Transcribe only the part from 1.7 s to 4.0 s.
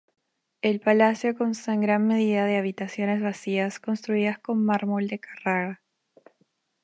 en gran medida de habitaciones vacías